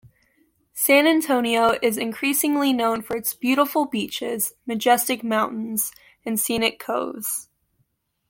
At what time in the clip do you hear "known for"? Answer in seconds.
2.73-3.15